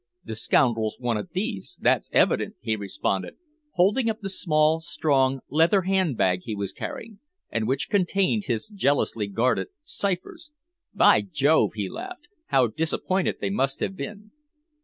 "The 0.25 0.33
scoundrels 0.35 0.97
wanted 0.99 1.27
these, 1.33 1.77
that's 1.79 2.09
evident," 2.11 2.55
he 2.59 2.75
responded, 2.75 3.35
holding 3.73 4.09
up 4.09 4.19
the 4.19 4.31
small, 4.31 4.79
strong, 4.81 5.41
leather 5.47 5.83
hand 5.83 6.17
bag 6.17 6.39
he 6.41 6.55
was 6.55 6.73
carrying, 6.73 7.19
and 7.51 7.67
which 7.67 7.87
contained 7.87 8.45
his 8.45 8.67
jealously 8.67 9.27
guarded 9.27 9.67
ciphers. 9.83 10.49
"By 10.95 11.21
Jove!" 11.21 11.73
he 11.75 11.87
laughed, 11.87 12.27
"how 12.47 12.65
disappointed 12.65 13.35
they 13.41 13.51
must 13.51 13.79
have 13.79 13.95
been!" 13.95 14.31